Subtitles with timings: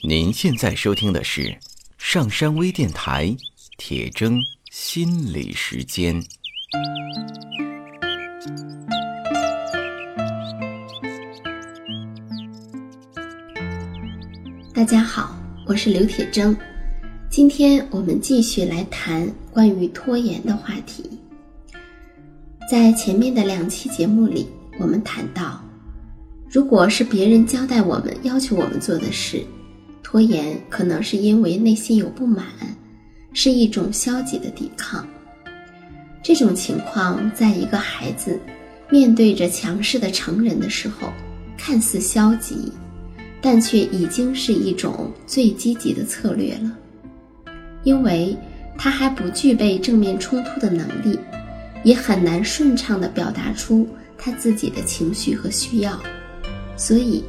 [0.00, 1.56] 您现在收听的是
[1.96, 3.36] 上山微电台
[3.78, 4.36] 铁铮
[4.70, 6.20] 心理时间。
[14.74, 16.56] 大家好，我是刘铁铮，
[17.30, 21.08] 今天我们继续来谈关于拖延的话题。
[22.68, 24.48] 在前面的两期节目里，
[24.80, 25.62] 我们谈到，
[26.50, 29.44] 如果是别人交代我们、要求我们做的事，
[30.02, 32.44] 拖延可能是因为内心有不满，
[33.32, 35.06] 是一种消极的抵抗。
[36.22, 38.38] 这种情况，在一个孩子
[38.90, 41.12] 面对着强势的成人的时候，
[41.56, 42.70] 看似消极，
[43.40, 46.76] 但却已经是一种最积极的策略了，
[47.82, 48.36] 因为
[48.76, 51.18] 他还不具备正面冲突的能力，
[51.84, 53.88] 也很难顺畅地表达出
[54.18, 55.98] 他自己的情绪和需要，
[56.76, 57.24] 所以。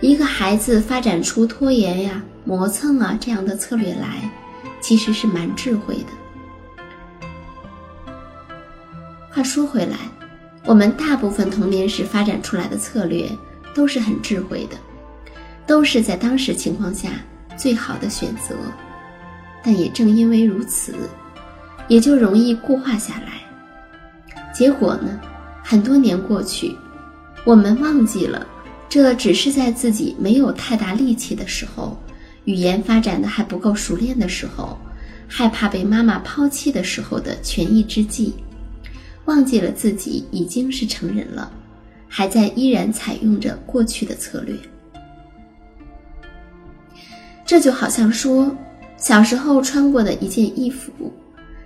[0.00, 4.30] 一个孩子发展出拖延呀、磨蹭啊这样的策略来，
[4.80, 7.32] 其实是蛮智慧的。
[9.28, 9.96] 话说回来，
[10.64, 13.28] 我们大部分童年时发展出来的策略
[13.74, 14.76] 都是很智慧的，
[15.66, 17.08] 都是在当时情况下
[17.56, 18.54] 最好的选择。
[19.64, 20.94] 但也正因为如此，
[21.88, 23.32] 也就容易固化下来。
[24.54, 25.18] 结果呢，
[25.64, 26.76] 很多年过去，
[27.44, 28.46] 我们忘记了。
[28.88, 31.96] 这只是在自己没有太大力气的时候，
[32.44, 34.78] 语言发展的还不够熟练的时候，
[35.28, 38.32] 害怕被妈妈抛弃的时候的权宜之计，
[39.26, 41.52] 忘记了自己已经是成人了，
[42.08, 44.56] 还在依然采用着过去的策略。
[47.44, 48.50] 这就好像说，
[48.96, 50.90] 小时候穿过的一件衣服，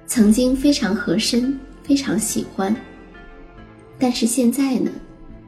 [0.06, 2.74] 曾经非常合身，非常喜欢，
[3.96, 4.90] 但是现在呢，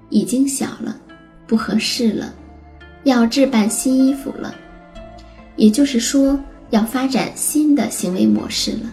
[0.08, 1.00] 已经小了。
[1.46, 2.34] 不合适了，
[3.04, 4.54] 要置办新衣服了，
[5.56, 6.38] 也就是说，
[6.70, 8.92] 要发展新的行为模式了。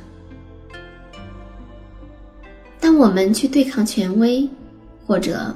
[2.80, 4.48] 当我们去对抗权威，
[5.06, 5.56] 或者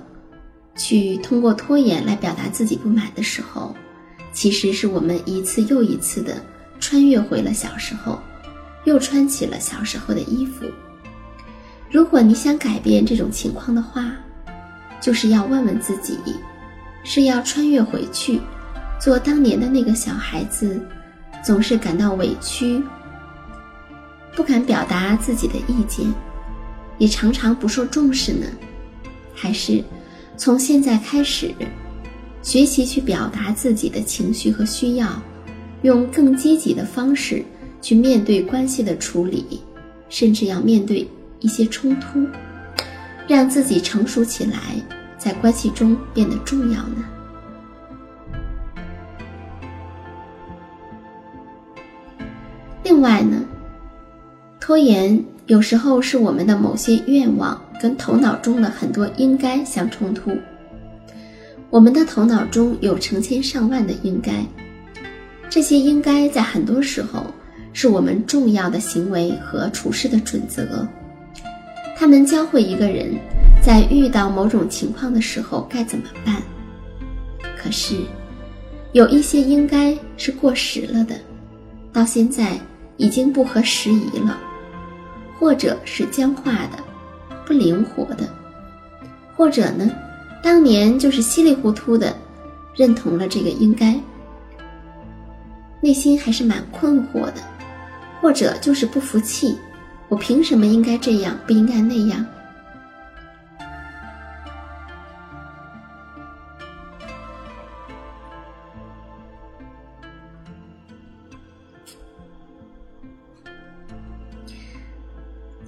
[0.76, 3.76] 去通过拖延来表达自己不满的时候，
[4.32, 6.36] 其实是我们一次又一次的
[6.80, 8.20] 穿越回了小时候，
[8.86, 10.66] 又穿起了小时候的衣服。
[11.92, 14.12] 如果你想改变这种情况的话，
[15.02, 16.18] 就是要问问自己。
[17.06, 18.42] 是要穿越回去，
[19.00, 20.82] 做当年的那个小孩子，
[21.44, 22.84] 总是感到委屈，
[24.36, 26.06] 不敢表达自己的意见，
[26.98, 28.48] 也常常不受重视呢？
[29.36, 29.84] 还是
[30.36, 31.54] 从现在开始，
[32.42, 35.08] 学习去表达自己的情绪和需要，
[35.84, 37.46] 用更积极的方式
[37.82, 39.62] 去面对关系的处理，
[40.10, 41.08] 甚至要面对
[41.40, 42.26] 一些冲突，
[43.28, 44.60] 让自己成熟起来。
[45.26, 47.04] 在关系中变得重要呢。
[52.84, 53.44] 另外呢，
[54.60, 60.30] 拖延有时候是我们的某些愿望跟头脑中的很多应该相冲突。
[61.72, 64.46] 我们的头脑中有成千上万的应该，
[65.50, 67.26] 这些应该在很多时候
[67.74, 70.88] 是我们重要的行为和处事的准则，
[71.96, 73.16] 他们教会一个人。
[73.62, 76.36] 在遇到某种情况的时候该怎么办？
[77.58, 77.96] 可是，
[78.92, 81.16] 有一些应该是过时了的，
[81.92, 82.60] 到现在
[82.98, 84.38] 已经不合时宜了，
[85.40, 86.78] 或者是僵化的、
[87.44, 88.30] 不灵活的，
[89.36, 89.90] 或者呢，
[90.44, 92.16] 当年就是稀里糊涂的
[92.76, 94.00] 认同了这个应该，
[95.82, 97.42] 内心还是蛮困惑的，
[98.22, 99.58] 或者就是不服气，
[100.08, 102.26] 我凭什么应该这样，不应该那样？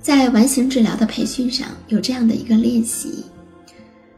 [0.01, 3.25] 在完形治疗的培训上有这样的一个练习，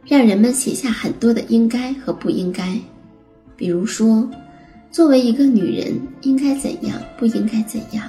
[0.06, 2.80] 让人们写下很多的应该和不应该，
[3.56, 4.30] 比如说，
[4.92, 8.08] 作为一个女人应该怎样，不应该怎样；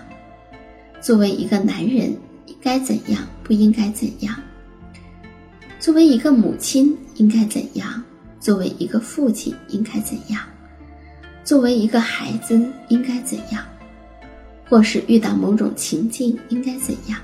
[1.01, 2.15] 作为一个男人
[2.61, 4.35] 该怎样，不应该怎样；
[5.79, 8.03] 作为一个母亲应该怎样，
[8.39, 10.43] 作为一个父亲应该怎样；
[11.43, 13.65] 作为一个孩子应该怎样，
[14.69, 17.19] 或是遇到某种情境应该怎样。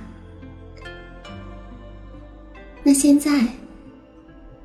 [2.82, 3.46] 那现在，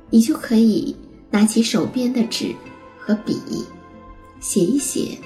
[0.08, 0.96] 你就可以
[1.30, 2.54] 拿起手边的纸
[2.98, 3.36] 和笔，
[4.40, 5.18] 写一写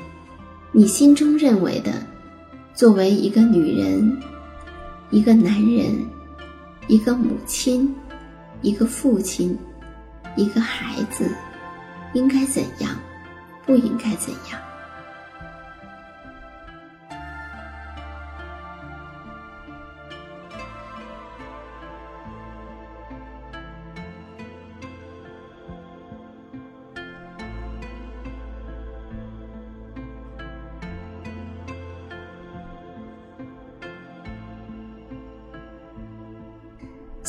[0.72, 2.04] 你心中认为的，
[2.76, 4.20] 作为一个女人、
[5.10, 6.06] 一个男人、
[6.88, 7.96] 一个母亲、
[8.60, 9.56] 一个父亲、
[10.36, 11.34] 一个孩子，
[12.12, 12.94] 应该怎样，
[13.64, 14.60] 不应该怎样。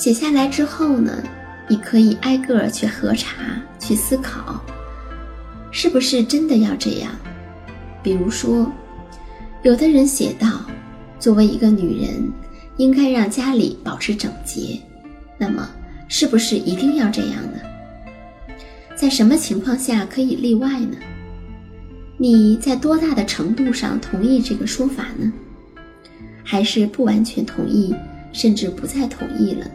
[0.07, 1.21] 写下来之后呢，
[1.68, 4.63] 你可以挨个去核查、去思考，
[5.69, 7.12] 是不是真的要这样？
[8.01, 8.71] 比如说，
[9.63, 10.62] 有的人写道
[11.19, 12.31] ：“作为一个女人，
[12.77, 14.80] 应该让家里保持整洁。”
[15.38, 15.69] 那么，
[16.07, 17.60] 是不是一定要这样呢？
[18.95, 20.95] 在什么情况下可以例外呢？
[22.15, 25.30] 你在多大的程度上同意这个说法呢？
[26.45, 27.94] 还是不完全同意，
[28.31, 29.71] 甚至不再同意了呢？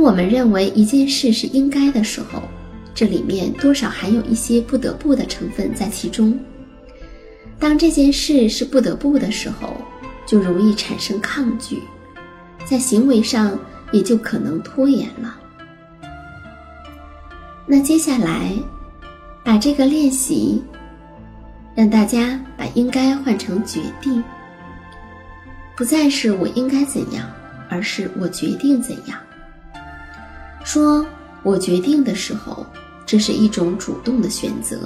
[0.00, 2.42] 当我们认为一件事是应该的时候，
[2.94, 6.40] 这里面多少含有一些不得不的成分在其中。
[7.58, 9.76] 当这件事是不得不的时候，
[10.24, 11.82] 就容易产生抗拒，
[12.64, 13.58] 在行为上
[13.92, 15.38] 也就可能拖延了。
[17.66, 18.54] 那接下来，
[19.44, 20.62] 把这个练习，
[21.74, 24.24] 让大家把应该换成决定，
[25.76, 27.30] 不再是我应该怎样，
[27.68, 29.18] 而是我决定怎样。
[30.72, 31.04] 说
[31.42, 32.64] 我决定的时候，
[33.04, 34.76] 这是一种主动的选择；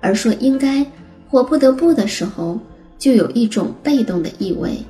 [0.00, 0.84] 而说应该
[1.28, 2.58] 或不得不的时候，
[2.98, 4.84] 就有一种被动的意味，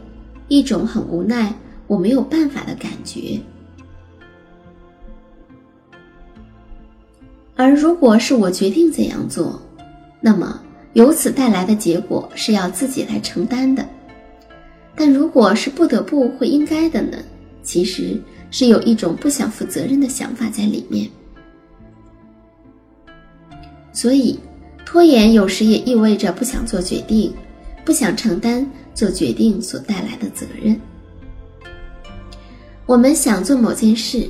[0.48, 1.54] 一种很无奈、
[1.86, 3.38] 我没有办法的感觉。
[7.54, 9.60] 而如果是我决定怎样做，
[10.18, 10.58] 那么
[10.94, 13.86] 由此带来的结果是要自己来承担的。
[14.94, 17.18] 但如果是不得不或应该的呢？
[17.62, 18.18] 其实
[18.50, 21.08] 是有一种不想负责任的想法在里面。
[23.93, 24.38] 所以，
[24.84, 27.32] 拖延有时也意味着不想做决定，
[27.84, 30.78] 不想承担做决定所带来的责任。
[32.84, 34.28] 我们想做某件事，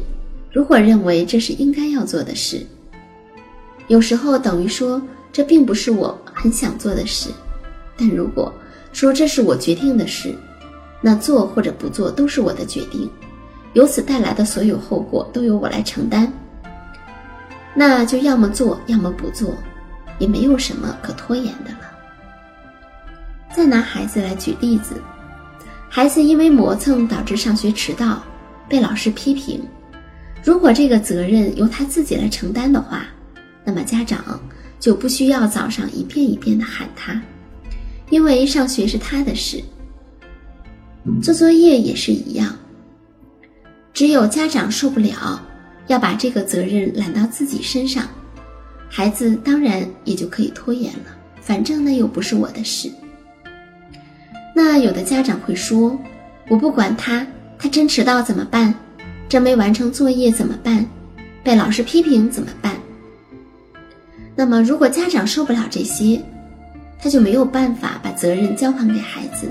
[0.52, 2.64] 如果认为这是应该要做的事。
[3.88, 7.28] 有时候等于说这并不是我很想做的事，
[7.96, 8.52] 但如果
[8.92, 10.34] 说这是我决定的事，
[11.02, 13.10] 那做或者不做都是我的决定，
[13.76, 16.32] 由此带来的所有后果都由我来承担。
[17.74, 19.54] 那就要么做，要么不做，
[20.18, 21.80] 也没有什么可拖延的了。
[23.54, 24.94] 再拿孩子来举例子，
[25.90, 28.22] 孩子因为磨蹭导致上学迟到，
[28.66, 29.60] 被老师批评，
[30.42, 33.04] 如果这个责任由他自己来承担的话。
[33.62, 34.40] 那么家长
[34.80, 37.20] 就不需要早上一遍一遍的喊他，
[38.08, 39.62] 因为上学是他的事。
[41.20, 42.56] 做作业也是一样，
[43.96, 45.40] 只有家长受不了，
[45.86, 48.06] 要把这个责任揽到自己身上，
[48.90, 51.16] 孩子当然也就可以拖延了。
[51.40, 52.92] 反正那又不是我的事。
[54.54, 55.98] 那有的家长会说
[56.50, 57.26] ：“我不管他，
[57.58, 58.74] 他真迟到怎么办？
[59.30, 60.86] 真没完成作业怎么办？
[61.42, 62.76] 被老师批评怎么办？”
[64.36, 66.22] 那么，如果家长受不了这些，
[66.98, 69.50] 他就没有办法把责任交还给孩子，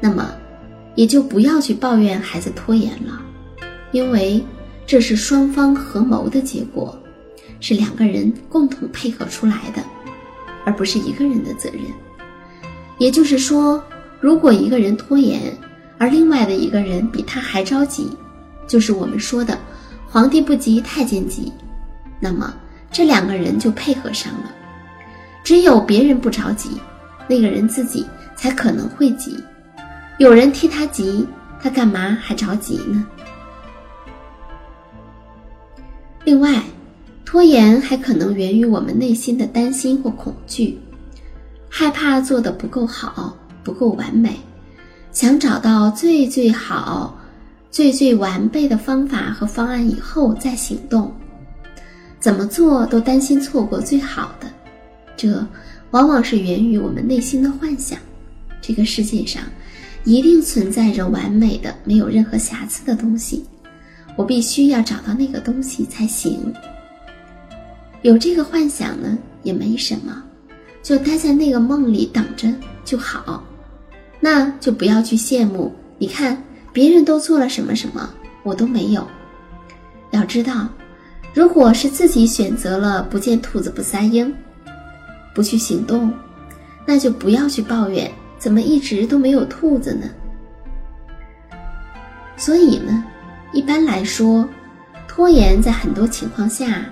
[0.00, 0.34] 那么
[0.96, 3.22] 也就不要去抱怨孩子拖延了，
[3.94, 4.44] 因为
[4.84, 6.98] 这是双方合谋的结果，
[7.60, 9.80] 是两个人共同配合出来的，
[10.64, 11.82] 而不是一个人的责任。
[12.98, 13.80] 也就是说，
[14.20, 15.56] 如果一个人拖延，
[15.96, 18.10] 而另外的一个人比他还着急，
[18.66, 19.56] 就是我们说的
[20.10, 21.52] “皇帝不急太监急”，
[22.18, 22.52] 那么。
[22.90, 24.52] 这两个人就配合上了，
[25.42, 26.80] 只有别人不着急，
[27.28, 29.36] 那个人自己才可能会急。
[30.18, 31.26] 有人替他急，
[31.60, 33.04] 他干嘛还着急呢？
[36.24, 36.62] 另外，
[37.24, 40.78] 拖延还可能源于我们内心的担心或恐惧，
[41.68, 44.36] 害怕做的不够好、不够完美，
[45.12, 47.14] 想找到最最好、
[47.70, 51.12] 最最完备的方法和方案以后再行动。
[52.18, 54.50] 怎么做都担心错过最好的，
[55.14, 55.46] 这
[55.90, 57.98] 往往是源于我们内心的幻想。
[58.62, 59.42] 这个世界上
[60.04, 63.44] 一定存在着完美的、没有任何瑕疵的东西，
[64.16, 66.52] 我必须要找到那个东西才行。
[68.02, 70.22] 有这个幻想呢，也没什么，
[70.82, 72.48] 就待在那个梦里等着
[72.84, 73.42] 就好。
[74.20, 76.42] 那就不要去羡慕，你看
[76.72, 78.08] 别人都做了什么什么，
[78.42, 79.06] 我都没有。
[80.10, 80.68] 要知道。
[81.34, 84.32] 如果是自己选择了不见兔子不撒鹰，
[85.34, 86.12] 不去行动，
[86.86, 90.08] 那就不要去抱怨怎么一直都没有兔子呢？
[92.36, 93.04] 所以呢，
[93.54, 94.46] 一般来说，
[95.06, 96.84] 拖延在很多情况下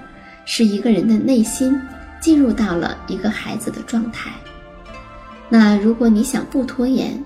[0.44, 1.78] 是一个人的内心
[2.20, 4.30] 进入到了一个孩子的状态。
[5.48, 7.22] 那如果你想不拖延，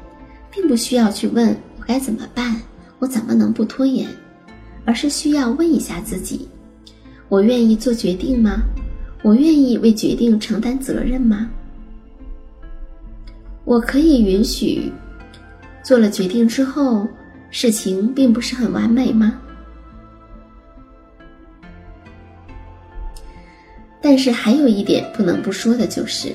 [0.50, 2.57] 并不需要去问我该怎么办，
[2.99, 4.09] 我怎么能不拖延，
[4.87, 6.49] 而是需要问一下自己。
[7.28, 8.62] 我愿意做决定吗？
[9.23, 11.50] 我愿意为决定承担责任吗？
[13.64, 14.90] 我可以允许
[15.83, 17.07] 做了决定之后，
[17.50, 19.41] 事情并不是很完美吗？
[24.03, 26.33] 但是还有一点不能不说的就是，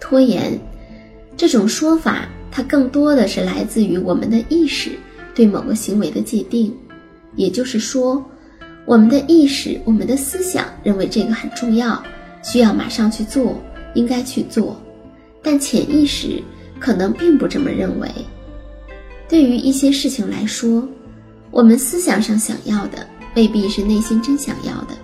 [0.00, 0.58] 拖延
[1.36, 4.92] 这种说法，它更多的是来自于我们的意识
[5.34, 6.74] 对某个行为的界定，
[7.36, 8.24] 也就是说，
[8.86, 12.02] 我们的意识、我们的思想认为这个很重要，
[12.42, 13.60] 需要马上去做，
[13.94, 14.80] 应该去做，
[15.42, 16.42] 但潜意识
[16.80, 18.08] 可能并不这么认为。
[19.28, 20.86] 对于一些事情来说，
[21.50, 24.94] 我们思想上想要的未必是内心真想要的。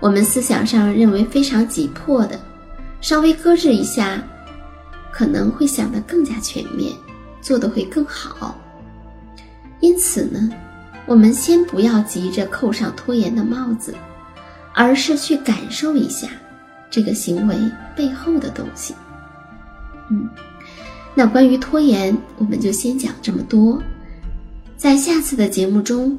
[0.00, 2.38] 我们思想上认为非常急迫的，
[3.00, 4.22] 稍微搁置一下，
[5.10, 6.92] 可能会想得更加全面，
[7.40, 8.56] 做得会更好。
[9.80, 10.50] 因此呢，
[11.06, 13.94] 我们先不要急着扣上拖延的帽子，
[14.72, 16.28] 而是去感受一下
[16.90, 17.56] 这个行为
[17.96, 18.94] 背后的东西。
[20.10, 20.28] 嗯。
[21.18, 23.82] 那关于拖延，我们就先讲这么多。
[24.76, 26.16] 在下次的节目中，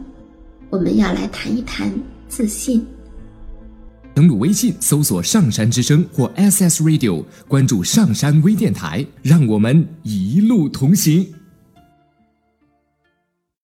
[0.71, 1.93] 我们要来谈一谈
[2.27, 2.83] 自信。
[4.15, 11.27] 登录微信搜索“上山之声”或 SS Radio，关注上山微电台，让我们一路同行。